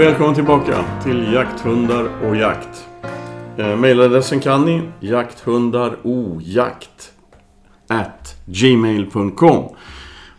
[0.00, 2.88] Välkommen tillbaka till Jakthundar och jakt.
[3.56, 7.12] Eh, mailadressen kan ni, jakthundarojakt
[7.88, 9.64] at gmail.com.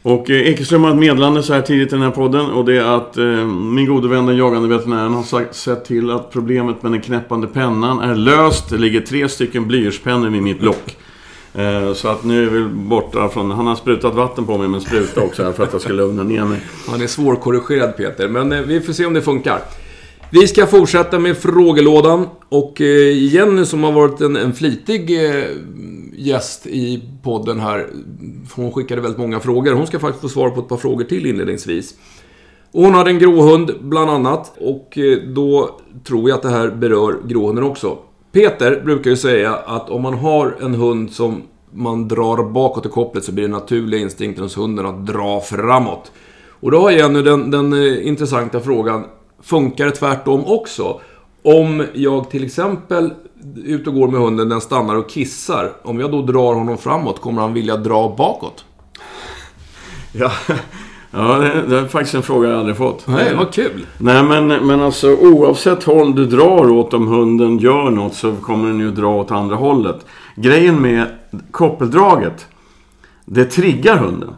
[0.02, 2.77] Och eh, Ekeström har ett meddelande så här tidigt i den här podden och det
[2.77, 6.84] är att eh, min gode vän den jagande veterinären har sagt, sett till att problemet
[6.84, 8.70] med den knäppande pennan är löst.
[8.70, 10.98] Det ligger tre stycken blyertspennor vid mitt lock.
[11.54, 13.52] Eh, så att nu är vi borta från...
[13.52, 15.94] Han har sprutat vatten på mig med en spruta också här för att jag ska
[15.94, 16.60] lugna ner mig.
[16.88, 19.60] Han är svårkorrigerad Peter, men eh, vi får se om det funkar.
[20.30, 25.20] Vi ska fortsätta med frågelådan och eh, Jenny som har varit en, en flitig
[26.16, 27.88] gäst i podden här.
[28.55, 29.74] Hon skickade väldigt många frågor.
[29.74, 31.96] Hon ska faktiskt få svar på ett par frågor till inledningsvis.
[32.72, 34.98] Och hon hade en gråhund bland annat och
[35.36, 37.98] då tror jag att det här berör gråhunden också.
[38.32, 42.90] Peter brukar ju säga att om man har en hund som man drar bakåt i
[42.90, 46.12] kopplet så blir den naturliga instinkten hos hunden att dra framåt.
[46.49, 49.05] Och då har Jenny den, den eh, intressanta frågan,
[49.41, 51.02] funkar det tvärtom också?
[51.43, 53.12] Om jag till exempel är
[53.65, 55.74] ute och går med hunden, den stannar och kissar.
[55.84, 58.65] Om jag då drar honom framåt, kommer han vilja dra bakåt?
[60.13, 60.32] Ja,
[61.12, 63.07] ja det, det är faktiskt en fråga jag aldrig fått.
[63.07, 63.85] Nej, vad kul!
[63.98, 68.68] Nej, men, men alltså oavsett håll du drar åt om hunden gör något så kommer
[68.68, 70.06] den ju dra åt andra hållet.
[70.35, 71.06] Grejen med
[71.51, 72.47] koppeldraget,
[73.25, 74.29] det triggar hunden.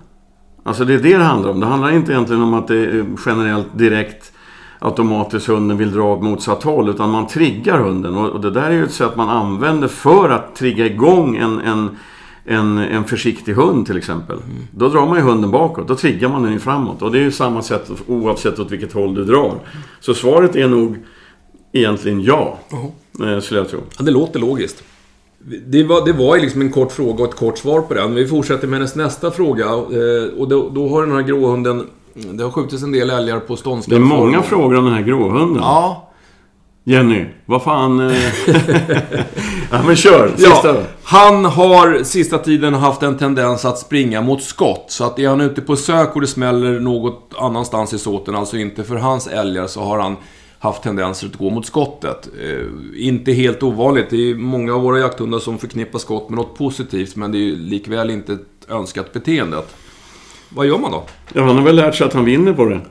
[0.63, 1.59] Alltså det är det det handlar om.
[1.59, 4.31] Det handlar inte egentligen om att det är generellt direkt
[4.79, 6.89] automatiskt hunden vill dra åt motsatt håll.
[6.89, 8.15] Utan man triggar hunden.
[8.15, 11.97] Och det där är ju ett sätt man använder för att trigga igång en, en,
[12.45, 14.37] en, en försiktig hund till exempel.
[14.71, 15.87] Då drar man ju hunden bakåt.
[15.87, 17.01] Då triggar man den ju framåt.
[17.01, 19.53] Och det är ju samma sätt oavsett åt vilket håll du drar.
[19.99, 20.97] Så svaret är nog
[21.71, 22.57] egentligen ja.
[23.23, 23.79] eh, Skulle jag tro.
[23.97, 24.83] Ja, det låter logiskt.
[25.67, 28.15] Det var, det var ju liksom en kort fråga och ett kort svar på den.
[28.15, 29.65] Vi fortsätter med hennes nästa fråga.
[29.65, 31.87] eh, Och då, då har den här gråhunden...
[32.33, 33.99] Det har skjutits en del älgar på ståndskall.
[33.99, 35.63] Det är många frågor om den här gråhunden.
[35.63, 36.09] Ja.
[36.85, 37.99] Jenny, vad fan...
[38.09, 38.23] eh,
[39.71, 40.81] ja men kör, sista ja.
[41.03, 44.85] Han har sista tiden haft en tendens att springa mot skott.
[44.87, 48.57] Så att är han ute på sök och det smäller något annanstans i såten, alltså
[48.57, 50.15] inte för hans älgar, så har han
[50.59, 52.29] haft tendenser att gå mot skottet.
[52.41, 54.09] Eh, inte helt ovanligt.
[54.09, 57.39] Det är många av våra jakthundar som förknippar skott med något positivt, men det är
[57.39, 59.61] ju likväl inte ett önskat beteende.
[60.49, 61.03] Vad gör man då?
[61.33, 62.81] Ja, han har väl lärt sig att han vinner på det.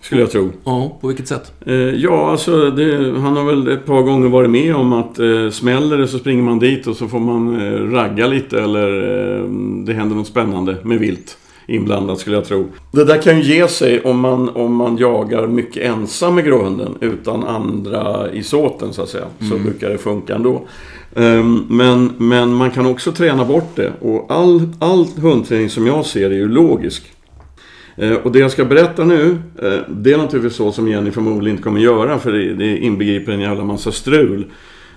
[0.00, 0.50] Skulle jag tro.
[0.64, 1.52] Ja, på vilket sätt?
[1.66, 5.50] Eh, ja, alltså det, han har väl ett par gånger varit med om att eh,
[5.50, 8.88] smäller det så springer man dit och så får man eh, ragga lite eller
[9.36, 9.44] eh,
[9.86, 11.38] det händer något spännande med vilt
[11.68, 12.66] inblandat skulle jag tro.
[12.90, 16.94] Det där kan ju ge sig om man, om man jagar mycket ensam med gråhunden
[17.00, 19.26] utan andra i såten så att säga.
[19.50, 20.62] Så brukar det funka ändå.
[21.14, 26.06] Ehm, men, men man kan också träna bort det och all, all hundträning som jag
[26.06, 27.12] ser är ju logisk.
[27.98, 31.56] Eh, Och det jag ska berätta nu, eh, det är naturligtvis så som Jenny förmodligen
[31.56, 34.46] inte kommer göra för det- det inbegriper en jävla massa strul.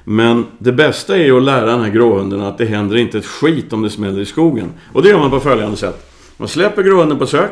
[0.03, 3.25] Men det bästa är ju att lära den här gråhunden att det händer inte ett
[3.25, 4.67] skit om det smäller i skogen.
[4.93, 6.11] Och det gör man på följande sätt.
[6.37, 7.51] Man släpper gråhunden på sök.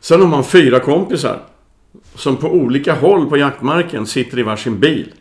[0.00, 1.38] Sen har man fyra kompisar.
[2.14, 5.12] Som på olika håll på jaktmarken sitter i varsin bil.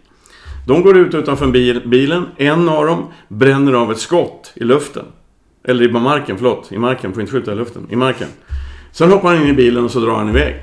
[0.68, 2.26] De går ut utanför bil, bilen.
[2.38, 5.06] En av dem bränner av ett skott i luften.
[5.64, 6.72] Eller i marken, förlåt.
[6.72, 7.88] I marken, får inte skjuta i luften.
[7.90, 8.28] I marken.
[8.92, 10.56] Sen hoppar han in i bilen och så drar han iväg.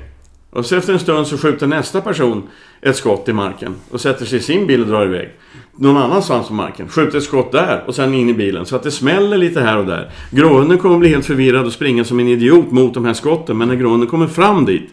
[0.49, 2.43] Och så efter en stund så skjuter nästa person
[2.81, 5.29] ett skott i marken och sätter sig i sin bil och drar iväg.
[5.75, 6.87] Någon annanstans på marken.
[6.87, 8.65] Skjuter ett skott där och sen in i bilen.
[8.65, 10.11] Så att det smäller lite här och där.
[10.31, 13.57] Gråhunden kommer bli helt förvirrad och springa som en idiot mot de här skotten.
[13.57, 14.89] Men när gråhunden kommer fram dit,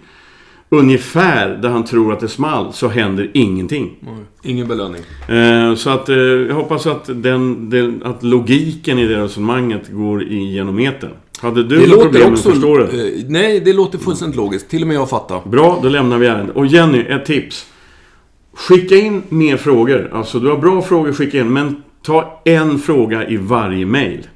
[0.69, 3.91] ungefär där han tror att det small, så händer ingenting.
[4.43, 5.03] Ingen belöning.
[5.29, 10.23] Eh, så att eh, jag hoppas att, den, den, att logiken i det resonemanget går
[10.23, 11.11] igenom etern.
[11.45, 12.49] Hade du Det låter problem också...
[12.49, 12.85] att förstå det?
[12.85, 14.69] eh, nej, det låter fullständigt logiskt.
[14.71, 15.41] Till och med jag fattar.
[15.45, 16.57] Bra, då lämnar vi ärendet.
[16.57, 17.67] Och Jenny, ett tips.
[18.55, 20.11] Skicka in mer frågor.
[20.13, 21.53] Alltså, du har bra frågor, skicka in.
[21.53, 24.27] Men ta en fråga i varje mail.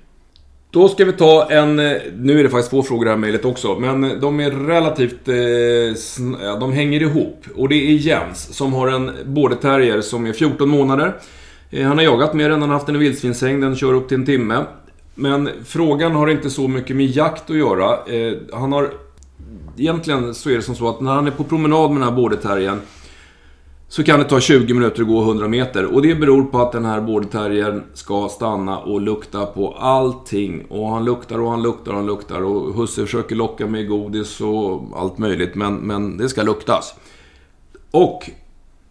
[0.71, 1.79] Då ska vi ta en...
[1.79, 4.41] eh, Nu är det faktiskt två frågor i det här mejlet också, men eh, de
[4.41, 5.29] är relativt...
[5.29, 7.45] Eh, de hänger ihop.
[7.57, 11.13] Och det är Jens som har en border terrier som är 14 månader.
[11.73, 14.15] Han har jagat med den, han har haft den i vildsvinshägn, den kör upp till
[14.17, 14.65] en timme.
[15.21, 18.05] Men frågan har inte så mycket med jakt att göra.
[18.07, 18.91] Eh, han har...
[19.77, 22.17] Egentligen så är det som så att när han är på promenad med den här
[22.17, 22.81] borderterriern
[23.89, 25.95] så kan det ta 20 minuter att gå 100 meter.
[25.95, 30.67] Och det beror på att den här borderterriern ska stanna och lukta på allting.
[30.69, 32.43] Och han luktar och han luktar och han luktar.
[32.43, 35.55] Och husse försöker locka med godis och allt möjligt.
[35.55, 36.95] Men, men det ska luktas.
[37.91, 38.31] Och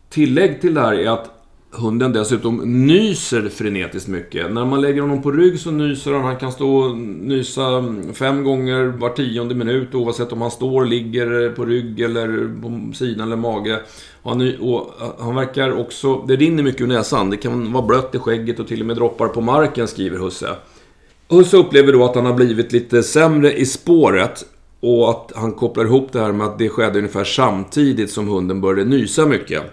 [0.09, 1.36] tillägg till det här är att
[1.77, 4.51] hunden dessutom nyser frenetiskt mycket.
[4.51, 6.23] När man lägger honom på rygg så nyser han.
[6.23, 11.49] Han kan stå och nysa fem gånger var tionde minut oavsett om han står, ligger
[11.49, 12.27] på rygg eller
[12.61, 13.79] på sidan eller mage.
[14.23, 16.15] Han, och eh, han verkar också...
[16.27, 17.29] Det rinner mycket ur näsan.
[17.29, 20.55] Det kan vara blött i skägget och till och med droppar på marken, skriver Husse.
[21.29, 24.45] Husse upplever då att han har blivit lite sämre i spåret.
[24.79, 28.61] Och att han kopplar ihop det här med att det skedde ungefär samtidigt som hunden
[28.61, 29.63] började nysa mycket.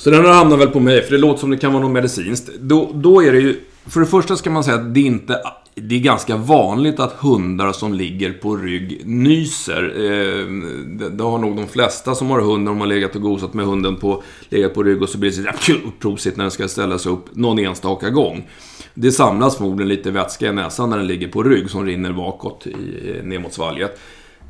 [0.00, 1.92] Så den har hamnat väl på mig, för det låter som det kan vara något
[1.92, 2.50] medicinskt.
[2.60, 3.60] Då, då är det ju...
[3.86, 5.40] För det första ska man säga att det är inte...
[5.74, 9.92] Det är ganska vanligt att hundar som ligger på rygg nyser.
[9.96, 10.46] Eh,
[10.84, 13.54] det, det, har nog de flesta som har hund när de har legat och gosat
[13.54, 16.68] med hunden på, legat på rygg och så blir det så prosit när den ska
[16.68, 18.48] ställa sig upp någon enstaka gång.
[18.94, 22.66] Det samlas förmodligen lite vätska i näsan när den ligger på rygg som rinner bakåt
[22.66, 22.72] i,
[23.10, 24.00] eh, ner mot svalget.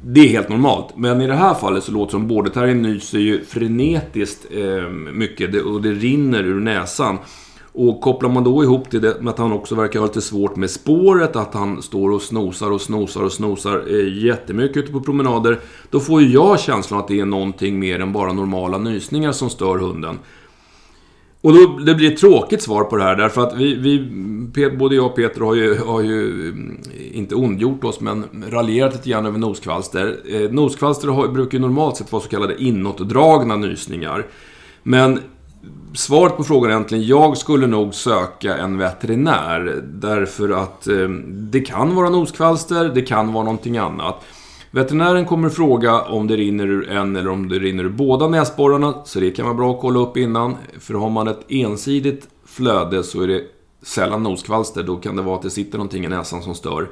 [0.02, 0.96] Det är helt normalt.
[0.96, 5.52] Men i det här fallet så låter det som borderterriern nyser ju frenetiskt eh, mycket
[5.52, 7.18] det, och det rinner ur näsan.
[7.72, 10.70] Och kopplar man då ihop det med att han också verkar ha lite svårt med
[10.70, 15.58] spåret, att han står och snosar och snosar och snosar eh, jättemycket ute på promenader.
[15.90, 19.50] Då får ju jag känslan att det är någonting mer än bara normala nysningar som
[19.50, 20.18] stör hunden.
[21.42, 24.94] Och då, det blir ett tråkigt svar på det här därför att vi, vi både
[24.94, 26.80] jag och Peter har ju, har ju mm,
[27.12, 30.16] inte ondgjort oss men raljerat lite grann över noskvalster.
[30.32, 34.26] Eh, noskvalster har, brukar ju normalt sett vara så kallade inåtdragna nysningar.
[34.82, 35.20] Men
[35.94, 39.82] svaret på frågan är egentligen, jag skulle nog söka en veterinär.
[39.84, 44.24] Därför att eh, det kan vara noskvalster, det kan vara någonting annat.
[44.72, 48.94] Veterinären kommer fråga om det rinner ur en eller om det rinner ur båda näsborrarna.
[49.04, 50.56] Så det kan vara bra att kolla upp innan.
[50.78, 53.42] För har man ett ensidigt flöde så är det
[53.82, 54.82] sällan noskvalster.
[54.82, 56.88] Då kan det vara att det sitter någonting i näsan som stör.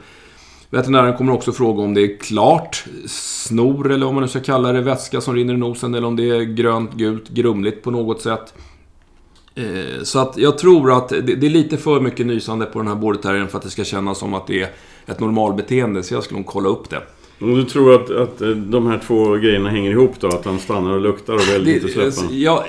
[0.71, 4.73] Veterinären kommer också fråga om det är klart snor, eller om man nu ska kalla
[4.73, 8.23] det, vätska som rinner i nosen, eller om det är grönt, gult, grumligt på något
[8.23, 8.55] sätt.
[9.55, 12.95] Eh, så att jag tror att det är lite för mycket nysande på den här
[12.95, 14.71] borderterriern för att det ska kännas som att det är
[15.07, 17.03] ett normalbeteende, så jag skulle nog kolla upp det.
[17.41, 20.29] Och du tror att, att eh, de här två grejerna hänger ihop då?
[20.29, 22.33] Att han stannar och luktar och väljer inte släppa?
[22.35, 22.65] Jag,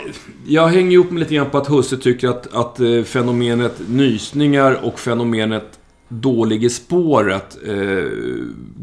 [0.47, 4.79] jag hänger ihop med lite grann på att Husse tycker att, att eh, fenomenet nysningar
[4.83, 8.03] och fenomenet dålig i spåret eh,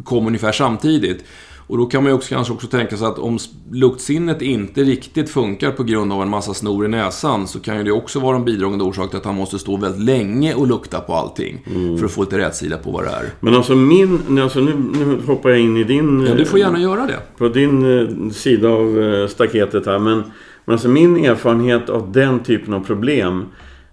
[0.05, 1.25] kom ungefär samtidigt.
[1.66, 3.38] Och då kan man ju också, kanske också tänka sig att om
[3.72, 7.84] luktsinnet inte riktigt funkar på grund av en massa snor i näsan så kan ju
[7.84, 11.00] det också vara en bidragande orsak till att han måste stå väldigt länge och lukta
[11.00, 11.62] på allting.
[11.66, 11.98] Mm.
[11.98, 13.24] För att få lite rätsida på vad det är.
[13.40, 14.38] Men alltså min...
[14.38, 16.26] Alltså nu, nu hoppar jag in i din...
[16.26, 17.18] Ja, du får gärna göra det.
[17.38, 19.98] På din eh, sida av eh, staketet här.
[19.98, 20.22] Men,
[20.64, 23.44] men alltså min erfarenhet av den typen av problem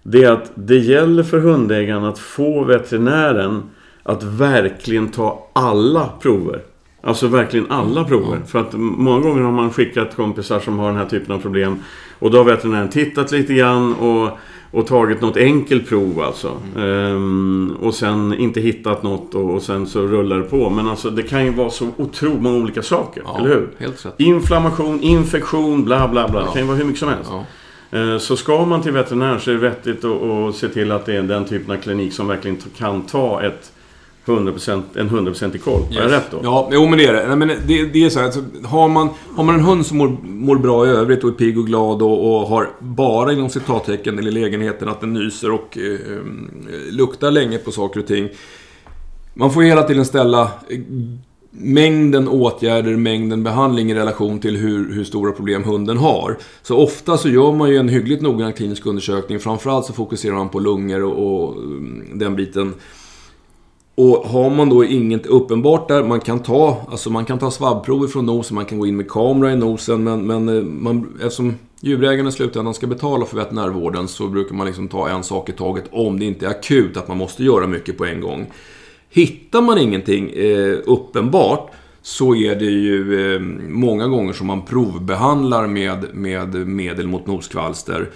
[0.02, 3.62] det är att det gäller för hundägaren att få veterinären
[4.02, 6.62] att verkligen ta alla prover.
[7.06, 8.36] Alltså verkligen alla prover.
[8.36, 8.46] Mm.
[8.46, 11.78] För att många gånger har man skickat kompisar som har den här typen av problem.
[12.18, 14.38] Och då har veterinären tittat lite grann och,
[14.70, 16.52] och tagit något enkelt prov alltså.
[16.76, 16.88] Mm.
[16.88, 20.70] Ehm, och sen inte hittat något och, och, sen så rullar det på.
[20.70, 23.22] Men alltså det kan ju vara så otroligt många olika saker.
[23.26, 23.68] Ja, eller hur?
[23.78, 24.14] Helt rätt.
[24.16, 26.40] Inflammation, infektion, bla bla bla.
[26.40, 26.46] Ja.
[26.46, 27.30] Det kan ju vara hur mycket som helst.
[27.90, 27.98] Ja.
[27.98, 31.16] Ehm, så ska man till veterinär så är det vettigt att se till att det
[31.16, 33.73] är den typen av klinik som verkligen kan ta ett
[34.26, 35.80] 100%, en 100% i koll.
[35.80, 35.96] Yes.
[35.96, 36.40] Har jag rätt då?
[36.42, 37.26] Ja, jo men det är det.
[37.26, 39.98] Nej, men det, det är så här, alltså, har, man, har man en hund som
[39.98, 43.50] mår, mår bra i övrigt och är pigg och glad och, och har bara inom
[43.50, 45.98] citattecken eller lägenheten att den nyser och eh,
[46.90, 48.28] luktar länge på saker och ting.
[49.34, 50.80] Man får ju hela tiden ställa eh,
[51.50, 56.38] mängden åtgärder, mängden behandling i relation till hur, hur stora problem hunden har.
[56.62, 59.40] Så ofta så gör man ju en hyggligt noggrann klinisk undersökning.
[59.40, 62.74] Framförallt så fokuserar man på lungor och, och mm, den biten.
[63.96, 68.08] Och har man då inget uppenbart där, man kan ta, alltså man kan ta svabbprover
[68.08, 71.54] från nosen, man kan gå in med kamera i nosen, men, men eh, man, eftersom
[71.80, 75.52] djurägaren i slutändan ska betala för veterinärvården så brukar man liksom ta en sak i
[75.52, 78.46] taget om det inte är akut, att man måste göra mycket på en gång.
[79.10, 81.70] Hittar man ingenting eh, uppenbart
[82.02, 88.10] så är det ju eh, många gånger som man provbehandlar med, med medel mot noskvalster.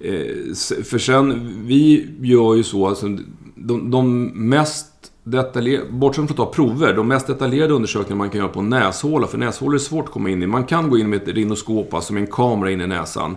[0.00, 3.06] Eh, för sen, vi gör ju så, alltså,
[3.54, 8.48] de, de mest bortsett från att ta prover, de mest detaljerade undersökningar man kan göra
[8.48, 10.46] på näshåla, för näshålor är svårt att komma in i.
[10.46, 13.36] Man kan gå in med ett rinoskop, alltså med en kamera in i näsan.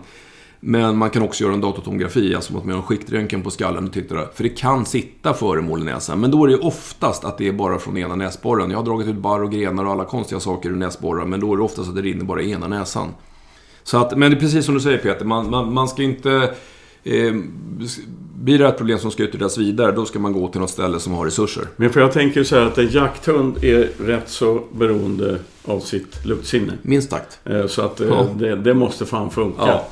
[0.65, 3.85] Men man kan också göra en datortomografi, alltså att man gör en skiktröntgen på skallen
[3.85, 4.29] och tittar.
[4.33, 6.19] För det kan sitta föremål i näsan.
[6.19, 8.71] Men då är det oftast att det är bara från ena näsborren.
[8.71, 11.25] Jag har dragit ut barr och grenar och alla konstiga saker ur näsborrar.
[11.25, 13.07] Men då är det oftast att det rinner bara i ena näsan.
[13.83, 16.53] Så att, men det är precis som du säger Peter, man, man, man ska inte...
[17.03, 17.33] Eh,
[18.43, 20.99] blir det ett problem som ska utredas vidare, då ska man gå till något ställe
[20.99, 21.63] som har resurser.
[21.75, 26.25] Men för jag tänker så här att en jakthund är rätt så beroende av sitt
[26.25, 26.73] luktsinne.
[26.81, 27.39] Minst sagt.
[27.45, 28.27] Eh, så att eh, ja.
[28.35, 29.61] det, det, måste fan funka.
[29.67, 29.87] Ja.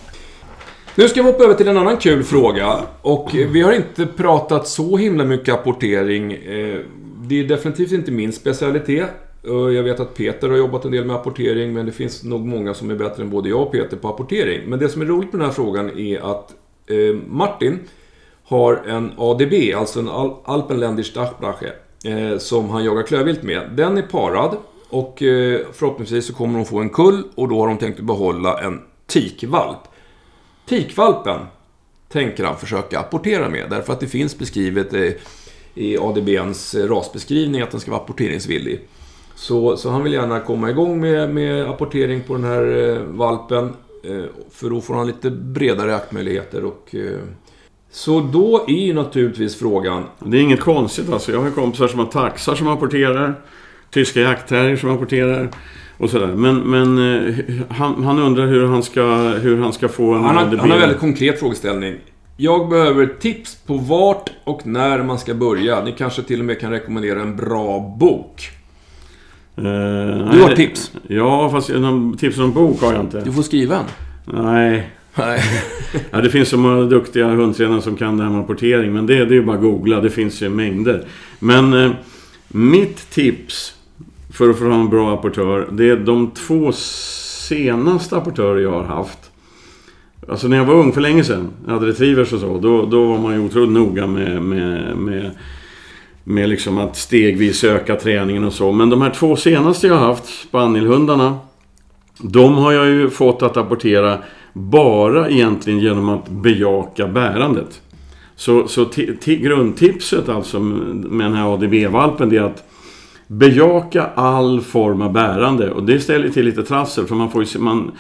[0.96, 2.79] Nu ska vi hoppa över till en annan kul fråga.
[3.01, 6.34] Och vi har inte pratat så himla mycket apportering.
[6.34, 6.79] Eh,
[7.24, 9.10] Det är definitivt inte min specialitet.
[9.43, 12.74] Jag vet att Peter har jobbat en del med apportering, men det finns nog många
[12.74, 14.62] som är bättre än både jag och Peter på apportering.
[14.70, 16.53] Men det som är roligt med den här frågan är att
[17.27, 17.79] Martin
[18.51, 21.74] har en ADB, alltså en Al- Alpenländisch Dachbrache,
[22.05, 23.70] eh, som han jagar klövvilt med.
[23.75, 24.58] Den är parad
[24.89, 28.62] och eh, förhoppningsvis så kommer de få en kull och då har de tänkt behålla
[28.62, 29.77] en tikvalp.
[30.65, 31.39] Tikvalpen
[32.10, 35.10] tänker han försöka apportera med därför att det finns beskrivet eh,
[35.75, 38.79] i ADBns eh, rasbeskrivning att den ska vara apporteringsvillig.
[39.36, 43.74] Så, så han vill gärna komma igång med, med apportering på den här eh, valpen.
[44.03, 46.65] Eh, för då får han lite bredare jaktmöjligheter.
[46.65, 46.96] Och,
[47.91, 50.03] så då är ju naturligtvis frågan...
[50.19, 51.31] Det är inget konstigt alltså.
[51.31, 53.36] Jag har kompisar som har taxar som apporterar.
[53.89, 55.50] Tyska jaktterrier som apporterar.
[55.98, 56.27] Och sådär.
[56.27, 57.36] Men, men eh,
[57.69, 59.03] han, han undrar hur han ska,
[59.41, 61.95] hur han ska få en Han har, han har en väldigt konkret frågeställning.
[62.38, 65.83] Jag behöver tips på vart och när man ska börja.
[65.83, 68.50] Ni kanske till och med kan rekommendera en bra bok.
[69.57, 70.91] Eh, Du har nej, tips?
[71.07, 71.71] Ja, fast
[72.19, 73.21] tips om bok har jag inte.
[73.21, 73.86] Du får skriva en.
[74.25, 74.89] Nej.
[75.15, 75.41] Nej.
[76.11, 78.93] Ja, det finns så många duktiga hundtränare som kan det här med apportering.
[78.93, 80.01] Men det, det är ju bara att googla.
[80.01, 81.05] Det finns ju mängder.
[81.39, 81.91] Men eh,
[82.47, 83.75] mitt tips
[84.33, 85.67] för att få ha en bra apportör.
[85.71, 89.17] Det är de två senaste apportörer jag har haft.
[90.29, 91.49] Alltså när jag var ung för länge sedan.
[91.65, 92.57] Jag hade retrievers och så.
[92.57, 95.31] Då, då var man ju otroligt noga med, med, med,
[96.23, 98.71] med liksom att stegvis öka träningen och så.
[98.71, 101.39] Men de här två senaste jag har haft, spanielhundarna.
[102.17, 104.17] De har jag ju fått att apportera
[104.53, 107.81] bara egentligen genom att bejaka bärandet.
[108.36, 108.89] Så, så
[109.25, 112.63] grundtipset alltså med den här ADB-valpen det är att
[113.27, 115.72] bejaka all form av bärande.
[115.72, 117.91] Och det ställer till lite trassel för man får ju se, man,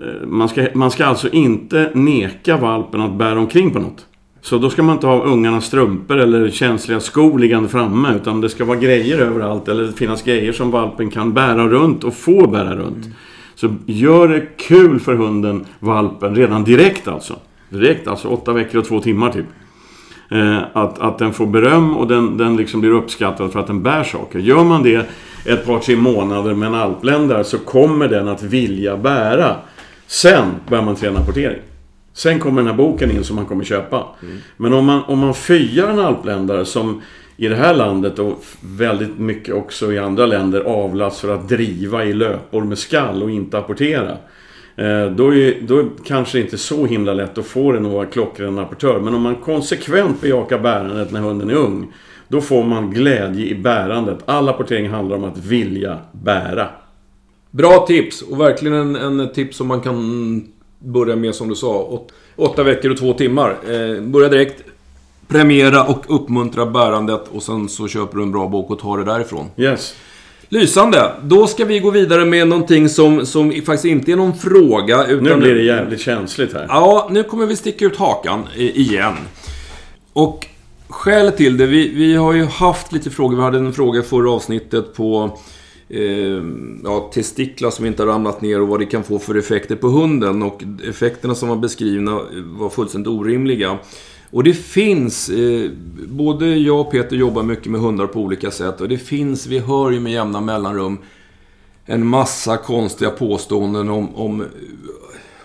[0.00, 4.06] eh, man, ska, man ska alltså inte neka valpen att bära omkring på något.
[4.40, 8.14] Så då ska man inte ha ungarnas strumpor eller känsliga skor liggande framme.
[8.16, 9.68] Utan det ska vara grejer överallt.
[9.68, 13.06] Eller finnas grejer som valpen kan bära runt och få bära runt.
[13.56, 17.36] Så gör det kul för hunden, valpen, redan direkt alltså.
[17.68, 19.46] Direkt, alltså åtta veckor och två timmar typ.
[20.30, 23.82] Eh, att, att den får beröm och den, den liksom blir uppskattad för att den
[23.82, 24.38] bär saker.
[24.38, 25.08] Gör man det
[25.44, 29.56] ett par, tre månader med en alpländare så kommer den att vilja bära.
[30.06, 31.60] Sen börjar man träna portering.
[32.12, 34.06] Sen kommer den här boken in som man kommer köpa.
[34.56, 37.02] Men om man, om man fyar en alpländare som
[37.36, 42.04] i det här landet och väldigt mycket också i andra länder avlas för att driva
[42.04, 44.16] i löpor med skall och inte apportera.
[44.76, 48.06] Eh, då är, då är kanske inte så himla lätt att få den att vara
[48.06, 49.00] klockren apportör.
[49.00, 51.92] Men om man konsekvent bejakar bärandet när hunden är ung.
[52.28, 54.18] Då får man glädje i bärandet.
[54.24, 56.68] All apportering handlar om att vilja bära.
[57.50, 61.82] Bra tips och verkligen en, en tips som man kan börja med som du sa.
[61.82, 63.50] Åt, åtta veckor och två timmar.
[63.50, 64.64] Eh, börja direkt.
[65.28, 69.04] Premiera och uppmuntra bärandet och sen så köper du en bra bok och tar det
[69.04, 69.46] därifrån.
[69.56, 69.94] Yes.
[70.48, 71.12] Lysande!
[71.22, 75.24] Då ska vi gå vidare med någonting som, som faktiskt inte är någon fråga utan...
[75.24, 76.66] Nu blir det jävligt känsligt här.
[76.68, 79.14] Ja, nu kommer vi sticka ut hakan igen.
[80.12, 80.46] Och
[80.88, 83.36] skälet till det, vi, vi har ju haft lite frågor.
[83.36, 85.38] Vi hade en fråga i förra avsnittet på
[85.88, 86.42] eh,
[86.84, 89.88] ja, testiklar som inte har ramlat ner och vad det kan få för effekter på
[89.88, 90.42] hunden.
[90.42, 93.78] Och effekterna som var beskrivna var fullständigt orimliga.
[94.30, 95.70] Och det finns, eh,
[96.08, 98.80] både jag och Peter jobbar mycket med hundar på olika sätt.
[98.80, 100.98] Och det finns, vi hör ju med jämna mellanrum,
[101.84, 104.46] en massa konstiga påståenden om, om eh,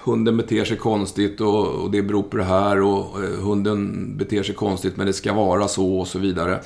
[0.03, 4.43] hunden beter sig konstigt och, och det beror på det här och eh, hunden beter
[4.43, 6.59] sig konstigt men det ska vara så och så vidare.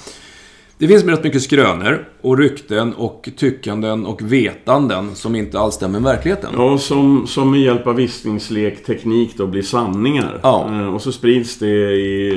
[0.77, 5.99] Det finns rätt mycket skrönor och rykten och tyckanden och vetanden som inte alls stämmer
[5.99, 6.49] med verkligheten.
[6.57, 10.39] Ja, som, som med hjälp av viskningslekteknik då blir sanningar.
[10.43, 10.69] Ja.
[10.71, 12.29] Eh, Och så sprids det i,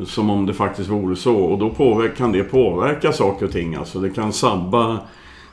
[0.00, 1.36] eh, som om det faktiskt vore så.
[1.36, 3.74] Och då påverk, kan det påverka saker och ting.
[3.74, 4.98] Alltså det kan sabba,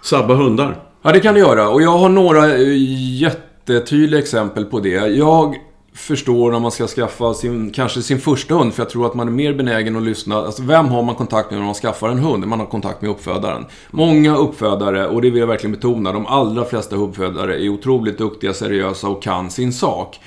[0.01, 0.75] sabba hundar.
[1.01, 1.69] Ja, det kan det göra.
[1.69, 2.73] Och jag har några eh,
[3.21, 5.07] jättetydliga exempel på det.
[5.07, 5.55] Jag
[5.95, 9.27] förstår när man ska skaffa sin, kanske sin första hund, för jag tror att man
[9.27, 10.35] är mer benägen att lyssna.
[10.35, 12.47] Alltså, vem har man kontakt med när man skaffar en hund?
[12.47, 13.65] Man har kontakt med uppfödaren.
[13.91, 18.53] Många uppfödare, och det vill jag verkligen betona, de allra flesta uppfödare är otroligt duktiga,
[18.53, 20.19] seriösa och kan sin sak.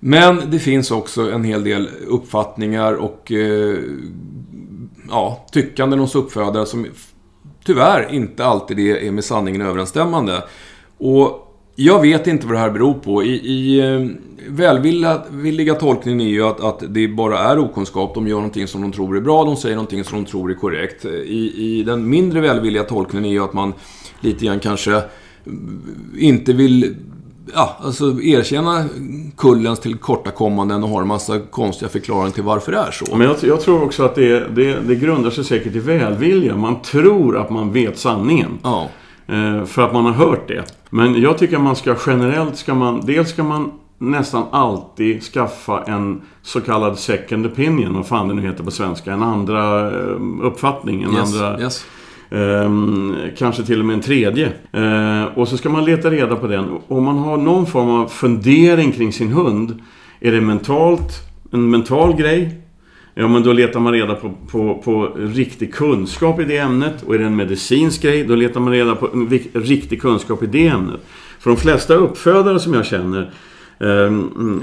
[0.00, 3.78] Men det finns också en hel del uppfattningar och eh,
[5.10, 6.86] ja, tyckanden hos uppfödare som
[7.64, 10.44] tyvärr inte alltid är med sanningen överensstämmande.
[10.98, 13.22] Och jag vet inte vad det här beror på.
[13.22, 14.06] I, i eh,
[14.48, 18.14] välvilliga tolkningen är ju att, att det bara är okunskap.
[18.14, 20.54] De gör någonting som de tror är bra, de säger någonting som de tror är
[20.54, 21.04] korrekt.
[21.04, 23.72] I, i den mindre välvilliga tolkningen är ju att man
[24.20, 25.02] lite grann kanske
[26.18, 26.96] inte vill
[27.54, 28.84] ja, alltså erkänna
[29.36, 33.16] kullens tillkortakommanden och ha en massa konstiga förklaringar till varför det är så.
[33.16, 36.56] Men jag, jag tror också att det, det, det grundar sig säkert i välvilja.
[36.56, 38.58] Man tror att man vet sanningen.
[38.62, 38.88] Ja.
[39.26, 40.64] Eh, för att man har hört det.
[40.90, 45.84] Men jag tycker att man ska generellt, ska man, dels ska man nästan alltid skaffa
[45.84, 49.12] en så kallad second opinion, vad fan det nu heter på svenska.
[49.12, 51.60] En andra eh, uppfattning, en Yes, andra...
[51.60, 51.86] yes.
[52.30, 54.52] Ehm, kanske till och med en tredje.
[54.72, 56.78] Ehm, och så ska man leta reda på den.
[56.88, 59.82] Om man har någon form av fundering kring sin hund.
[60.20, 61.12] Är det mentalt,
[61.52, 62.60] en mental grej?
[63.14, 67.02] Ja, men då letar man reda på, på, på riktig kunskap i det ämnet.
[67.06, 69.08] Och är det en medicinsk grej, då letar man reda på
[69.52, 71.00] riktig kunskap i det ämnet.
[71.38, 73.32] För de flesta uppfödare som jag känner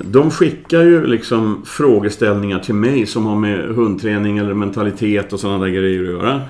[0.04, 5.66] de skickar ju liksom frågeställningar till mig som har med hundträning eller mentalitet och sådana
[5.66, 6.42] där grejer att göra.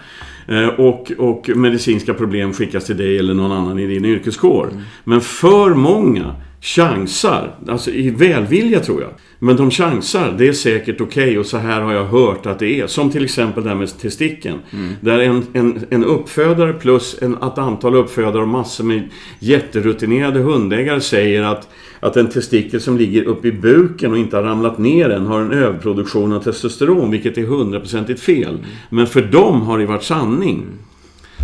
[0.47, 4.69] Eh, Och, och medicinska problem skickas till dig eller någon annan i din yrkeskår.
[5.03, 9.11] Men för många chansar, alltså i välvilja tror jag.
[9.39, 12.79] Men de chansar, det är säkert okej och så här har jag hört att det
[12.79, 12.87] är.
[12.87, 14.59] Som till exempel det här med testikeln.
[15.01, 19.09] Där en, en, en uppfödare plus en, ett antal uppfödare och massor med
[19.39, 24.43] jätterutinerade hundägare säger att, att en testikel som ligger uppe i buken och inte har
[24.43, 28.57] ramlat ner än har en överproduktion av testosteron, vilket är hundraprocentigt fel.
[28.89, 30.65] Men för dem har det varit sanning.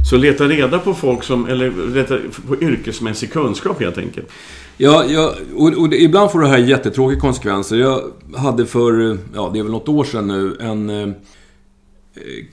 [0.10, 2.18] Så leta reda på folk som, eller leta
[2.48, 4.28] på yrkesmässig kunskap helt enkelt.
[4.78, 7.78] Ja, ja och, och det, ibland får det här jättetråkiga konsekvenser.
[7.78, 8.02] Jag
[8.36, 11.14] hade för, ja det är väl något år sedan nu, en eh,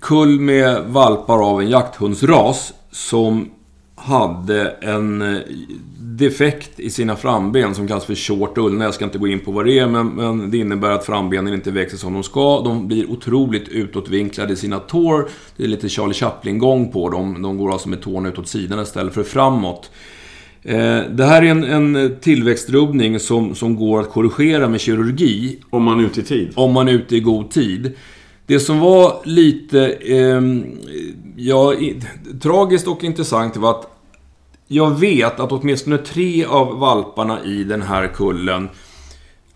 [0.00, 3.50] kull med valpar av en jakthundsras som
[4.00, 5.38] hade en eh,
[5.98, 8.84] defekt i sina framben som kallas för short ulna.
[8.84, 11.54] Jag ska inte gå in på vad det är, men, men det innebär att frambenen
[11.54, 12.60] inte växer som de ska.
[12.60, 15.28] De blir otroligt utåtvinklade i sina tår.
[15.56, 17.42] Det är lite Charlie Chaplin-gång på dem.
[17.42, 19.90] De går alltså med tårna utåt sidan istället för framåt.
[20.62, 25.82] Eh, Det här är en, en tillväxtrubbning som, som går att korrigera med kirurgi Om
[25.82, 26.52] man är ute i tid.
[26.54, 27.92] om man är ute i god tid.
[28.50, 30.40] Det som var lite eh,
[31.36, 32.02] ja, i,
[32.42, 33.88] tragiskt och intressant var att
[34.66, 38.68] jag vet att åtminstone tre av valparna i den här kullen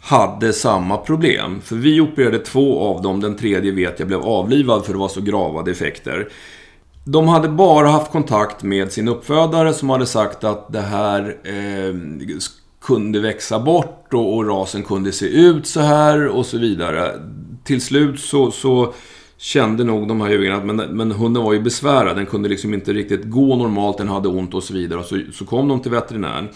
[0.00, 1.60] hade samma problem.
[1.60, 5.08] För vi opererade två av dem, den tredje vet jag blev avlivad för det var
[5.08, 6.28] så grava defekter.
[7.04, 11.94] De hade bara haft kontakt med sin uppfödare som hade sagt att det här eh,
[12.82, 17.20] kunde växa bort och, och rasen kunde se ut så här och så vidare.
[17.64, 18.94] Till slut så, så
[19.36, 22.16] kände nog de här djuren att men, men hunden var ju besvärad.
[22.16, 25.00] Den kunde liksom inte riktigt gå normalt, den hade ont och så vidare.
[25.00, 26.48] Och så, så kom de till veterinären.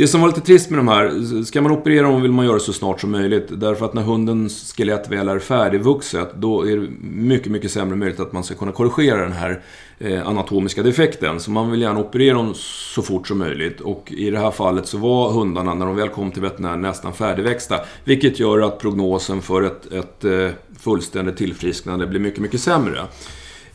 [0.00, 2.54] Det som var lite trist med de här, ska man operera dem vill man göra
[2.54, 3.46] det så snart som möjligt.
[3.50, 8.20] Därför att när hundens skelett väl är färdigvuxet, då är det mycket, mycket sämre möjligt
[8.20, 9.62] att man ska kunna korrigera den här
[9.98, 11.40] eh, anatomiska defekten.
[11.40, 12.54] Så man vill gärna operera dem
[12.94, 13.80] så fort som möjligt.
[13.80, 17.12] Och i det här fallet så var hundarna, när de väl kom till veterinären, nästan
[17.12, 17.80] färdigväxta.
[18.04, 23.00] Vilket gör att prognosen för ett, ett eh, fullständigt tillfrisknande blir mycket, mycket sämre.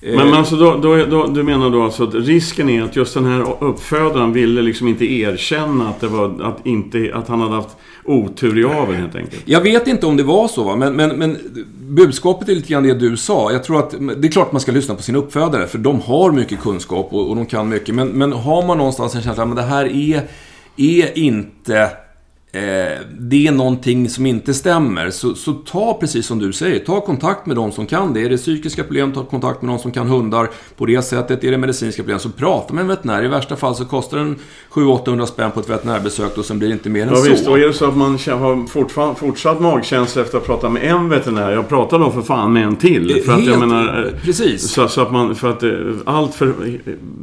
[0.06, 2.96] Eh, Men, men alltså då, då, då, du menar då alltså att risken är att
[2.96, 7.42] just den här uppfödaren ville liksom inte erkänna att, det var, att, inte, att han
[7.42, 9.42] hade haft otur i aveln helt enkelt?
[9.46, 10.76] Jag vet inte om det var så, va?
[10.76, 11.38] Men, men, men
[11.80, 13.52] budskapet är lite grann det du sa.
[13.52, 13.92] Jag tror att
[14.22, 17.30] det är klart man ska lyssna på sin uppfödare, för de har mycket kunskap och,
[17.30, 17.96] och de kan mycket.
[17.96, 20.22] Men, men har man någonstans en känsla att men det här är,
[20.78, 21.90] är inte...
[22.56, 25.10] Eh, det är någonting som inte stämmer.
[25.10, 28.22] Så, så ta, precis som du säger, ta kontakt med de som kan det.
[28.22, 31.44] Är det psykiska problem, ta kontakt med de som kan hundar på det sättet.
[31.44, 33.24] Är det medicinska problem, så prata med en veterinär.
[33.24, 34.36] I värsta fall så kostar den
[34.74, 37.30] 700-800 spänn på ett veterinärbesök och sen blir det inte mer än Ja, så.
[37.30, 40.84] visst, och är det så att man har fortsatt magkänsla efter att ha pratat med
[40.84, 43.22] en veterinär, jag pratar då för fan med en till.
[43.26, 44.06] För att jag Helt- menar...
[44.16, 44.72] eh, precis.
[44.72, 45.70] Så, så att man, för att eh,
[46.06, 46.54] allt för...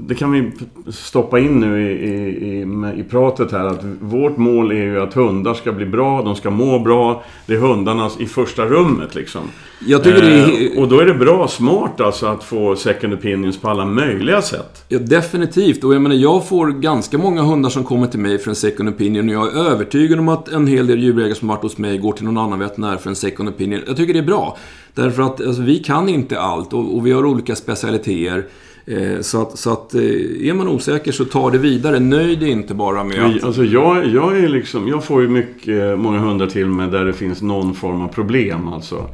[0.07, 0.51] Det kan vi
[0.93, 3.67] stoppa in nu i, i, i, i pratet här.
[3.67, 7.25] Att vårt mål är ju att hundar ska bli bra, de ska må bra.
[7.47, 9.41] Det är hundarnas i första rummet liksom.
[9.87, 10.77] Jag tycker det är...
[10.77, 14.43] Eh, och då är det bra, smart alltså att få second opinions på alla möjliga
[14.43, 14.85] sätt.
[14.89, 15.85] Ja, definitivt.
[15.85, 18.89] Och jag menar, jag får ganska många hundar som kommer till mig för en second
[18.89, 19.29] opinion.
[19.29, 22.13] Och jag är övertygad om att en hel del djurägare som varit hos mig går
[22.13, 23.81] till någon annan veterinär för en second opinion.
[23.87, 24.57] Jag tycker det är bra.
[24.95, 28.45] Därför att alltså, vi kan inte allt och, och vi har olika specialiteter.
[28.87, 30.01] Eh, så att, så att eh,
[30.49, 32.01] är man osäker så ta det vidare.
[32.01, 33.45] Nöj dig inte bara med att...
[33.45, 37.13] Alltså jag, jag är liksom, jag får ju mycket, många hundar till mig där det
[37.13, 39.11] finns någon form av problem alltså.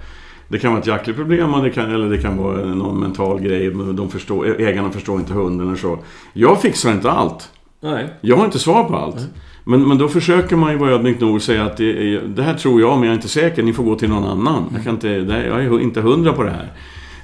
[0.48, 3.70] Det kan vara ett jaktligt problem det kan, eller det kan vara någon mental grej.
[3.70, 5.98] De förstår, ägarna förstår inte hunden eller så.
[6.32, 7.48] Jag fixar inte allt.
[7.80, 8.08] Nej.
[8.20, 9.28] Jag har inte svar på allt.
[9.64, 12.54] Men, men då försöker man ju vara ödmjuk nog och säga att det, det här
[12.54, 13.62] tror jag men jag är inte säker.
[13.62, 14.64] Ni får gå till någon annan.
[14.74, 16.72] Jag, kan inte, jag är inte hundra på det här.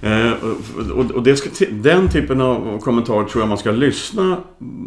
[0.04, 0.32] Eh,
[0.92, 4.36] och och det ska, den typen av kommentarer tror jag man ska lyssna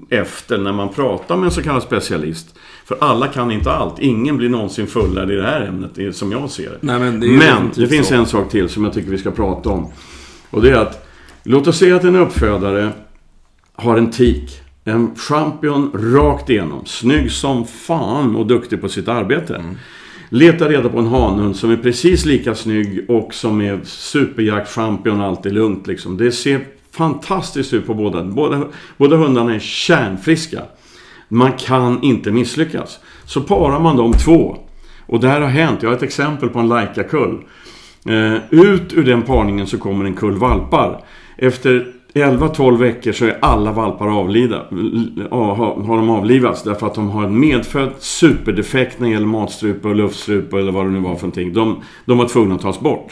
[0.09, 2.55] efter när man pratar med en så kallad specialist.
[2.85, 3.99] För alla kan inte allt.
[3.99, 6.77] Ingen blir någonsin fullärd i det här ämnet, som jag ser det.
[6.81, 8.15] Nej, men det Men det finns så.
[8.15, 9.91] en sak till som jag tycker vi ska prata om.
[10.49, 11.07] Och det är att,
[11.43, 12.91] låt oss säga att en uppfödare
[13.73, 14.61] har en tik.
[14.83, 16.85] En champion rakt igenom.
[16.85, 19.55] Snygg som fan och duktig på sitt arbete.
[19.55, 19.75] Mm.
[20.29, 25.27] Leta reda på en hanhund som är precis lika snygg och som är superjaktchampion och
[25.27, 26.17] allt är lugnt liksom.
[26.17, 28.23] Det ser fantastiskt ut på båda.
[28.23, 30.61] Båda, båda hundarna är kärnfriska.
[31.29, 32.99] Man kan inte misslyckas.
[33.25, 34.57] Så parar man de två.
[35.05, 35.81] Och det här har hänt.
[35.81, 37.43] Jag har ett exempel på en Laika-kull.
[38.05, 41.03] Eh, ut ur den parningen så kommer en kull valpar.
[41.37, 41.93] Efter
[42.25, 44.57] 11-12 veckor så är alla valpar avlida,
[45.31, 49.95] har, de avlivats därför att de har en medfödd superdefekt när det gäller matstrupe och
[49.95, 51.53] luftstrupe eller vad det nu var för någonting.
[51.53, 53.11] De, de var tvungna att tas bort.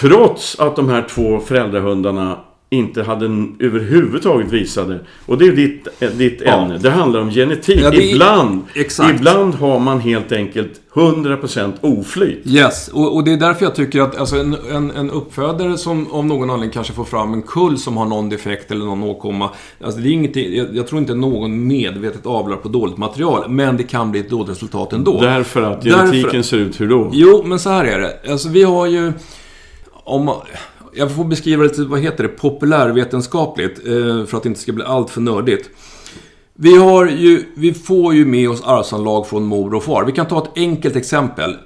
[0.00, 2.38] Trots att de här två föräldrahundarna
[2.70, 3.26] inte hade
[3.60, 5.00] överhuvudtaget visade.
[5.26, 6.52] Och det är ju ditt, eh, ditt Ja.
[6.52, 6.78] ämne.
[6.78, 7.80] Det handlar om genetik.
[7.82, 9.14] Ja, det ibland, Exakt.
[9.14, 12.42] ibland har man helt enkelt 100% oflyt.
[12.46, 16.12] Yes, och, och det är därför jag tycker att alltså, en, en, en uppfödare som
[16.12, 19.50] av någon anledning kanske får fram en kull som har någon defekt eller någon åkomma.
[19.84, 23.76] Alltså, det är ingenting, jag, jag tror inte någon medvetet avlar på dåligt material, men
[23.76, 25.20] det kan bli ett dåligt resultat ändå.
[25.20, 27.10] Därför att Därför- genetiken ser ut hur då?
[27.12, 28.30] Jo, men så här är det.
[28.32, 29.12] Alltså vi har ju...
[30.08, 30.36] Om man,
[30.96, 33.78] jag får beskriva det lite, vad heter det, populärvetenskapligt.
[33.86, 35.70] Eh, för att det inte ska bli allt för nördigt.
[36.54, 40.04] Vi, har ju, vi får ju med oss arvsanlag från mor och far.
[40.04, 41.56] Vi kan ta ett enkelt exempel.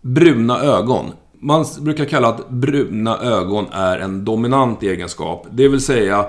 [0.00, 1.06] Bruna ögon.
[1.40, 5.46] Man brukar kalla att bruna ögon är en dominant egenskap.
[5.50, 6.26] Det vill säga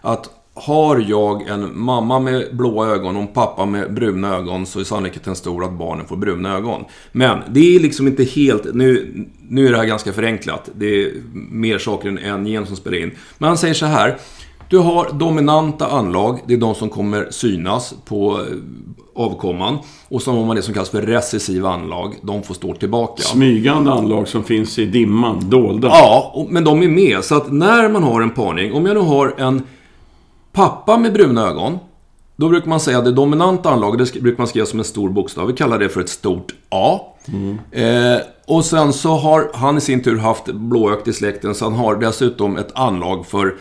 [0.00, 4.80] att har jag en mamma med blåa ögon och en pappa med bruna ögon så
[4.80, 6.84] är sannolikheten stor att barnen får bruna ögon.
[7.12, 8.74] Men det är liksom inte helt...
[8.74, 9.14] Nu,
[9.48, 10.70] nu är det här ganska förenklat.
[10.74, 13.10] Det är mer saker än en gen som spelar in.
[13.38, 14.18] Men han säger så här.
[14.68, 16.40] Du har dominanta anlag.
[16.46, 19.78] Det är de som kommer synas på eh, avkomman.
[20.08, 22.14] Och så har man det som kallas för recessiva anlag.
[22.22, 23.22] De får stå tillbaka.
[23.22, 25.88] Smygande anlag som finns i dimman, dolda.
[25.88, 27.24] Ja, men de är med.
[27.24, 29.62] Så att när man har en parning, om jag nu har en
[30.54, 31.78] pappa med bruna ögon,
[32.36, 35.08] då brukar man säga att det dominanta anlaget, det brukar man skriva som en stor
[35.10, 35.46] bokstav.
[35.46, 37.00] Vi kallar det för ett stort A.
[37.70, 41.74] Eh, och sen så har han i sin tur haft blåögt i släkten, så han
[41.74, 43.54] har dessutom ett anlag för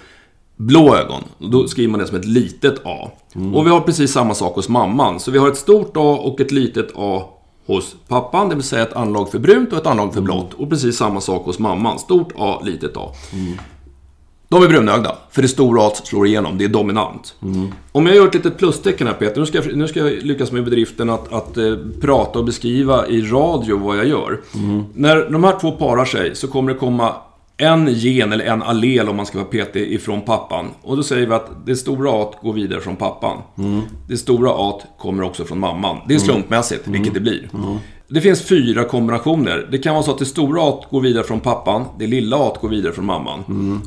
[0.55, 1.23] blå ögon.
[1.37, 3.11] Då skriver man det som ett litet A.
[3.55, 5.19] Och vi har precis samma sak hos mamman.
[5.19, 7.23] Så vi har ett stort A och ett litet A
[7.67, 10.53] hos pappan, det vill säga ett anlag för brunt och ett anlag för blått.
[10.53, 11.99] Och precis samma sak hos mamman.
[11.99, 13.11] Stort A, litet A.
[14.53, 16.57] De är brunögda, för det stora A slår igenom.
[16.57, 17.35] Det är dominant.
[17.91, 20.51] Om jag gör ett litet plustecken här Peter, nu ska jag, nu ska jag lyckas
[20.51, 24.41] med bedriften att, att eh, prata och beskriva i radio vad jag gör.
[24.93, 27.15] När de här två parar sig så kommer det komma
[27.57, 30.65] en gen, eller en allel om man ska vara petig, ifrån pappan.
[30.81, 33.37] Och då säger vi att det stora A går vidare från pappan.
[34.07, 35.97] Det stora A kommer också från mamman.
[36.07, 37.49] Det är slumpmässigt, vilket det blir.
[38.07, 39.67] Det finns fyra kombinationer.
[39.71, 42.53] Det kan vara så att det stora A går vidare från pappan, det lilla A
[42.61, 43.39] går vidare från mamman.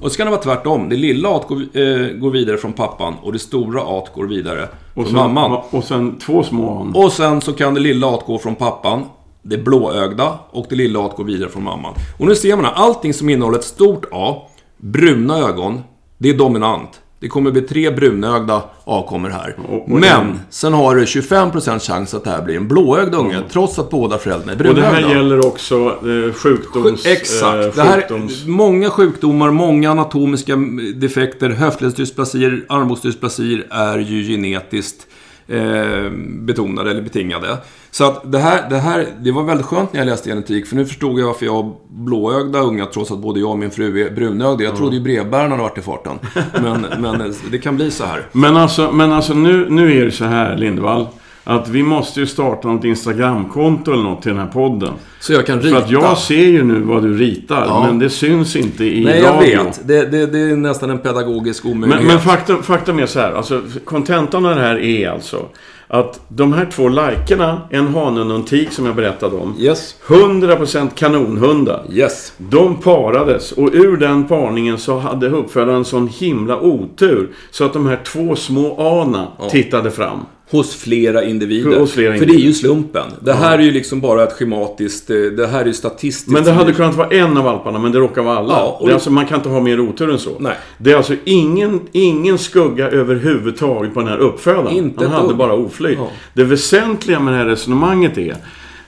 [0.02, 0.88] Och så kan det vara tvärtom.
[0.88, 4.68] Det lilla A går, eh, går vidare från pappan och det stora A går vidare
[4.94, 5.60] från och, sen, mamman.
[5.70, 6.92] och sen två små an.
[6.94, 9.04] Och sen så kan det lilla A gå från pappan,
[9.48, 11.94] det blåögda och det lilla A går vidare från mamman.
[12.18, 14.36] Och nu ser man här, allting som innehåller ett stort A,
[14.76, 15.80] bruna ögon,
[16.18, 16.88] det är dominant.
[17.20, 19.56] Det kommer bli tre brunögda A kommer här.
[19.86, 23.78] Men en- sen har du 25% chans att det här blir en blåögd unge, trots
[23.78, 24.88] att båda föräldrarna är Och det brunögda.
[25.08, 27.06] här gäller också eh, sjukdoms...
[27.06, 27.64] Exakt.
[27.64, 28.46] Eh, det här sjukdoms...
[28.46, 30.56] många sjukdomar, många anatomiska
[30.94, 35.06] defekter, höftledsdysplasier, armbågsdysplasier är ju genetiskt
[35.48, 37.58] eh, betonade eller betingade.
[37.90, 40.76] Så att det här, det här, det var väldigt skönt när jag läste genetik, för
[40.76, 44.06] nu förstod jag varför jag har blåögda unga, trots att både jag och min fru
[44.06, 44.64] är brunögda.
[44.64, 46.18] Jag trodde ju brevbäraren hade varit i farten.
[46.62, 48.28] Men, men det kan bli så här.
[48.32, 51.06] Men alltså, men alltså nu, nu är det så här, Lindvall.
[51.48, 54.92] Att vi måste ju starta något Instagramkonto eller något till den här podden.
[55.20, 55.78] Så jag kan För rita.
[55.78, 57.84] att jag ser ju nu vad du ritar, Ja.
[57.86, 59.62] men det syns inte i Nej, jag radio.
[59.64, 59.80] vet.
[59.88, 62.06] Det, det, det är nästan en pedagogisk omöjlighet.
[62.06, 65.46] Men, men faktum, faktum är så här, alltså kontentan av det här är alltså
[65.88, 69.94] att de här två lajkerna, en hanen och en tik som jag berättade om, Yes.
[70.06, 71.84] 100% kanonhundar.
[71.92, 72.32] Yes.
[72.38, 77.86] De parades och ur den parningen så hade uppfödaren sån himla otur så att de
[77.86, 80.18] här två små ana tittade fram.
[80.50, 81.78] Hos flera individer.
[81.78, 83.02] Hos flera För det är ju slumpen.
[83.20, 85.10] Det här är ju liksom bara ett schematiskt...
[85.10, 86.28] eh, Det här är ju statistiskt.
[86.28, 88.52] Men det hade kunnat vara en av valparna, men det råkar vara alla.
[88.54, 90.30] Ja, det är alltså, man kan inte ha mer otur än så.
[90.38, 90.56] Nej.
[90.78, 94.76] Det är alltså ingen, ingen skugga överhuvudtaget på den här uppfödaren.
[94.76, 95.98] Inte Han hade bara oflyt.
[95.98, 96.08] Ja.
[96.34, 98.36] Det väsentliga med det här resonemanget är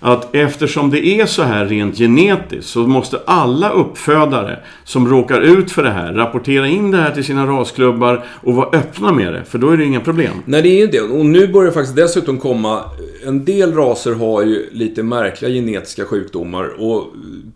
[0.01, 5.73] att eftersom det är så här rent genetiskt så måste alla uppfödare som råkar ut
[5.73, 9.45] för det här rapportera in det här till sina rasklubbar och vara öppna med det.
[9.45, 10.33] För då är det inga problem.
[10.45, 11.03] Nej, det är inte det.
[11.03, 12.79] Och nu börjar det faktiskt dessutom komma...
[12.79, 16.83] Eh, en del raser har ju lite märkliga genetiska sjukdomar.
[16.83, 17.07] Och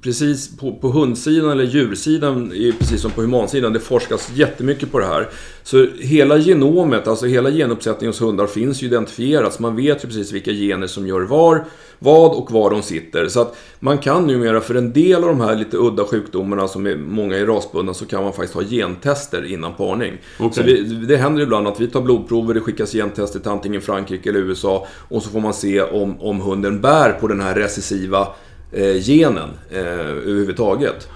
[0.03, 5.07] precis på, på hundsidan eller djursidan, precis som på humansidan, det forskas jättemycket på det
[5.07, 5.29] här.
[5.63, 9.55] Så hela genomet, alltså hela genuppsättningen hos hundar finns ju identifierat.
[9.55, 11.65] Så man vet ju precis vilka gener som gör var,
[11.99, 13.29] vad och var de sitter.
[13.29, 16.87] Så att man kan numera för en del av de här lite udda sjukdomarna som
[16.87, 20.13] är många är rasbundna så kan man faktiskt ha gentester innan parning.
[20.39, 20.53] Okej.
[20.55, 24.29] Så vi, det händer ibland att vi tar blodprover, det skickas gentester till antingen Frankrike
[24.29, 28.29] eller USA och så får man se om, om hunden bär på den här recessiva
[28.73, 31.09] eh, genen eh, överhuvudtaget.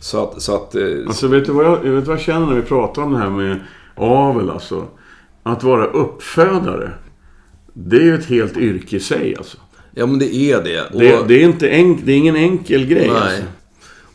[0.00, 0.42] Så att...
[0.42, 3.02] Så att eh, Alltså vet du, vad jag, vet vad jag känner när vi pratar
[3.02, 3.60] om det här med
[3.94, 4.86] avel alltså?
[5.42, 6.90] Att vara uppfödare.
[7.72, 9.58] Det är ju ett helt yrke i sig alltså.
[9.94, 10.82] ja men det är det.
[10.94, 13.22] Och, Det, det, är, inte enk, det är ingen enkel grej Nej.
[13.22, 13.42] alltså.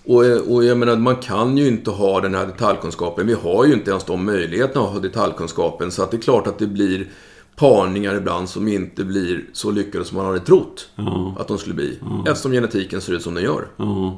[0.06, 3.28] Och, och jag menar, man kan ju inte ha den här detaljkunskapen.
[3.28, 5.92] Vi har ju inte ens de möjligheterna att ha detaljkunskapen.
[5.92, 7.08] Så att det är klart att det blir
[7.56, 11.76] parningar ibland som inte blir så lyckade som man hade trott Ja, att de skulle
[11.76, 12.00] bli.
[12.28, 13.66] Eftersom genetiken ser ut som den gör.
[13.78, 14.18] ja.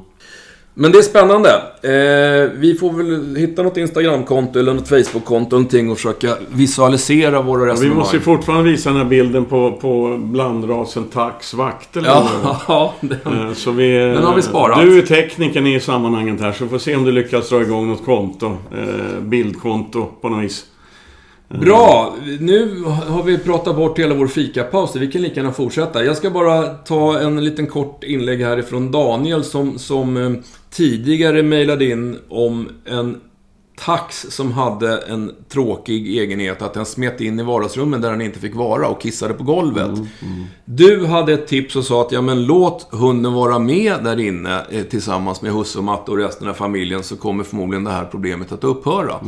[0.76, 1.48] Men det är spännande.
[1.82, 7.64] Eh, vi får väl hitta något Instagramkonto eller något Facebookkonto någonting och försöka visualisera våra
[7.64, 7.98] Vi resonemang.
[7.98, 12.08] måste ju fortfarande visa den här bilden på, på blandrasen tax vakt eller.
[12.68, 13.18] Ja, den,
[13.48, 14.80] Eh, Så vi, Den har vi sparat.
[14.80, 18.04] Du är tekniken i sammanhanget här, så får se om du lyckas dra igång något
[18.04, 18.46] konto.
[18.46, 20.64] Eh, bildkonto på något vis.
[21.48, 22.14] Bra!
[22.40, 24.96] Nu har vi pratat bort hela vår fikapaus.
[24.96, 26.04] Vi kan lika gärna fortsätta.
[26.04, 30.32] Jag ska bara ta en liten kort inlägg härifrån Daniel som, som eh,
[30.70, 33.20] tidigare mejlade in om en
[33.76, 38.38] tax som hade en tråkig egenhet att den smet in i vardagsrummen där den inte
[38.38, 39.90] fick vara och kissade på golvet.
[40.64, 44.62] Du hade ett tips och sa att ja, men låt hunden vara med där inne
[44.70, 48.04] eh, tillsammans med husse och matte och resten av familjen så kommer förmodligen det här
[48.04, 49.20] problemet att upphöra.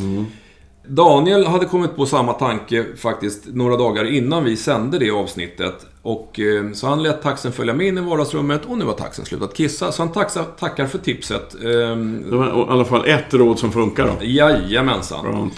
[0.88, 5.87] Daniel hade kommit på samma tanke faktiskt några dagar innan vi sände det avsnittet.
[6.03, 9.25] Och, eh, så han lät taxen följa med in i vardagsrummet och nu har taxen
[9.25, 9.92] slutat kissa.
[9.92, 11.55] Så han taxa, tackar för tipset.
[11.55, 14.12] Ehm, Det var i alla fall ett råd som funkar då.
[14.27, 15.25] jajamensan.
[15.25, 15.49] Bra.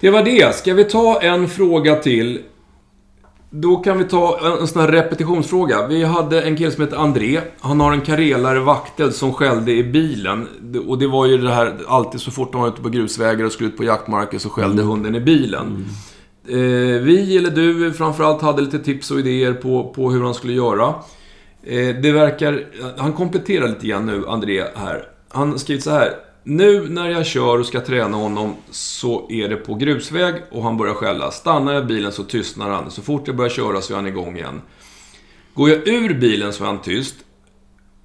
[0.00, 0.54] Det var det.
[0.54, 2.40] Ska vi ta en fråga till?
[3.52, 5.86] Då kan vi ta en, sån här repetitionsfråga.
[5.86, 7.40] Vi hade en kille som heter André.
[7.60, 10.48] Han har en karelare vaktel som skällde i bilen.
[10.86, 13.52] Och det var ju det här, alltid så fort de var ute på grusvägar och
[13.52, 15.84] skulle ut på jaktmarker så skällde hunden i bilen.
[16.48, 16.56] Eh,
[17.02, 20.94] vi, eller du framförallt, hade lite tips och idéer på, på hur han skulle göra.
[21.62, 22.64] Eh, det verkar...
[22.96, 25.04] Han kompletterar lite grann nu, André, här.
[25.28, 26.14] Han har skrivit så här.
[26.44, 30.76] Nu när jag kör och ska träna honom så är det på grusväg och han
[30.76, 31.30] börjar skälla.
[31.30, 32.90] Stannar jag bilen så tystnar han.
[32.90, 34.60] Så fort jag börjar köra så är han igång igen.
[35.54, 37.14] Går jag ur bilen så är han tyst.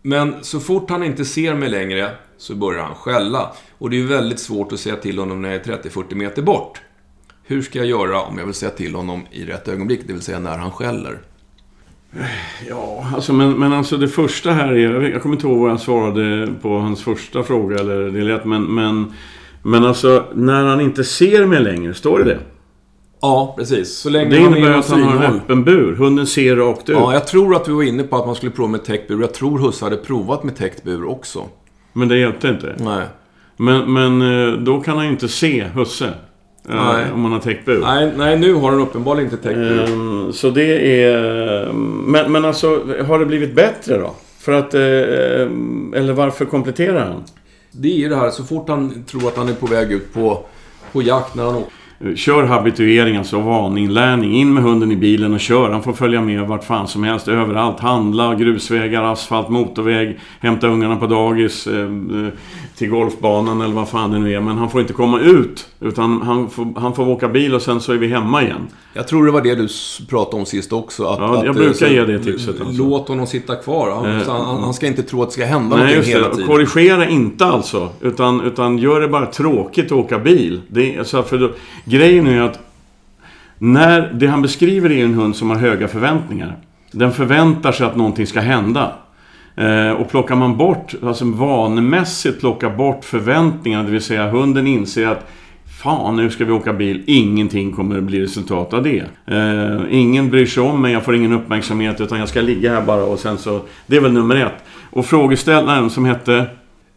[0.01, 3.53] Men så fort han inte ser mig längre så börjar han skälla.
[3.77, 6.41] Och det är ju väldigt svårt att säga till honom när jag är 30-40 meter
[6.41, 6.81] bort.
[7.43, 10.21] Hur ska jag göra om jag vill säga till honom i rätt ögonblick, det vill
[10.21, 11.21] säga när han skäller?
[12.69, 15.01] Ja, alltså, men, men alltså det första här är...
[15.01, 18.63] Jag kommer inte ihåg vad jag svarade på hans första fråga eller det lät, men,
[18.63, 19.13] men...
[19.67, 22.39] Men alltså, när han inte ser mig längre, står det det?
[23.21, 23.97] Ja, precis.
[23.97, 25.95] Så länge Det han innebär är att han har en öppen bur.
[25.95, 26.95] Hunden ser rakt ut.
[26.99, 29.21] Ja, jag tror att vi var inne på att man skulle prova med täckt bur.
[29.21, 31.43] Jag tror Husse hade provat med täckt bur också.
[31.93, 32.75] Men det hjälpte inte.
[32.79, 33.05] Nej.
[33.57, 36.13] Men, men eh, då kan han ju inte se husse.
[36.69, 37.11] Eh, Nej.
[37.13, 37.81] Om man har täckt bur.
[37.81, 39.83] Nej, nej, nu har han uppenbarligen inte täckt bur.
[39.83, 41.71] Ehm, Så det är...
[42.05, 44.13] Men, men alltså, har det blivit bättre då?
[44.39, 44.73] För att...
[44.73, 44.81] eh,
[45.99, 47.23] Eller varför kompletterar han?
[47.71, 50.13] Det är ju det här, så fort han tror att han är på väg ut
[50.13, 50.45] på,
[50.91, 51.71] på jakt när han åker.
[52.15, 54.33] Kör habituering, alltså vaninlärning.
[54.35, 55.69] In med hunden i bilen och kör.
[55.71, 57.79] Han får följa med vart fan som helst, överallt.
[57.79, 60.19] Handla, grusvägar, asfalt, motorväg.
[60.39, 61.67] Hämta ungarna på dagis.
[61.67, 61.87] eh, eh,
[62.77, 64.41] Till golfbanan eller vad fan det nu är.
[64.41, 65.67] Men han får inte komma ut.
[65.81, 68.67] Utan han får, han får åka bil och sen så är vi hemma igen.
[68.93, 69.67] Jag tror det var det du
[70.09, 71.03] pratade om sist också.
[71.05, 72.83] Att, Ja, jag att, brukar så- ge det tipset, alltså.
[72.83, 73.91] Låt honom sitta kvar.
[73.95, 76.47] Han, Eh, han, han ska inte tro att det ska hända Nej, någonting hela tiden.
[76.47, 77.89] Korrigera inte alltså.
[78.01, 80.61] Utan, utan gör det bara tråkigt att åka bil.
[80.67, 81.49] Det är, så för då,
[81.95, 82.59] grejen är att
[83.57, 86.57] när det han beskriver är en hund som har höga förväntningar.
[86.91, 88.91] Den förväntar sig att någonting ska hända.
[89.55, 95.07] Eh, och plockar man bort, alltså vanemässigt plockar bort förväntningarna, det vill säga hunden inser
[95.07, 95.31] att
[95.83, 97.03] Fan, nu ska vi åka bil.
[97.07, 99.03] Ingenting kommer att bli resultat av det.
[99.25, 102.81] Eh, ingen bryr sig om mig, jag får ingen uppmärksamhet, utan jag ska ligga här
[102.81, 103.61] bara och sen så...
[103.87, 104.63] Det är väl nummer ett.
[104.91, 106.45] Och frågeställaren som hette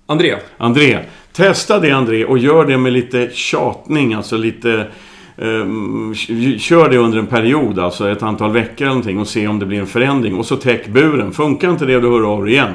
[0.06, 0.98] André, André.
[1.38, 4.86] Testa det André och gör det med lite tjatning, alltså lite...
[5.36, 6.14] Ehm,
[6.58, 9.66] kör det under en period, alltså ett antal veckor eller någonting och se om det
[9.66, 10.34] blir en förändring.
[10.34, 11.32] Och så täck buren.
[11.32, 12.72] Funkar inte det, då hör av dig igen.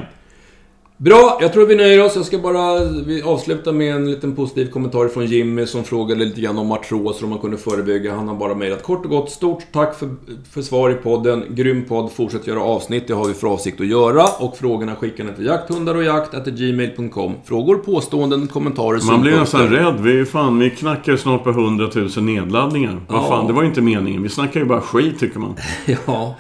[1.04, 2.16] Bra, jag tror vi nöjer oss.
[2.16, 2.80] Jag ska bara
[3.24, 7.30] avsluta med en liten positiv kommentar från Jimmy som frågade lite grann om artros, om
[7.30, 8.16] man kunde förebygga.
[8.16, 9.32] Han har bara mejlat kort och gott.
[9.32, 10.10] Stort tack för,
[10.52, 11.44] för svar i podden.
[11.50, 12.12] Grym podd.
[12.12, 13.08] Fortsätt göra avsnitt.
[13.08, 14.24] Det har vi för avsikt att göra.
[14.40, 17.34] Och frågorna skickar ni till jakthundar och jakt gmail.com.
[17.46, 19.96] Frågor, påståenden, kommentarer, Man blir nästan rädd.
[20.02, 23.02] Vi, är fan, vi knackar snart på 100 000 nedladdningar.
[23.08, 23.28] Vad Ja.
[23.30, 24.24] fan, det var ju inte meningen.
[24.24, 25.56] Vi snackar ju bara skit, tycker man.
[26.08, 26.36] Ja,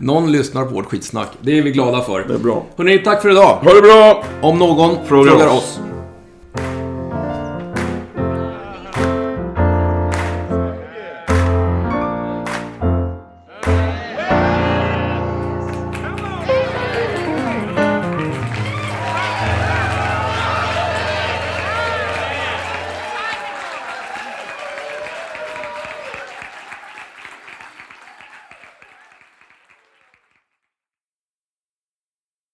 [0.00, 1.28] någon lyssnar på vårt skitsnack.
[1.40, 2.24] Det är vi glada för.
[2.28, 2.66] Det är bra.
[2.76, 3.58] Hörrni, tack för idag.
[3.62, 4.24] Ha det bra!
[4.42, 5.52] Om någon Frågar frågar oss.
[5.54, 5.75] oss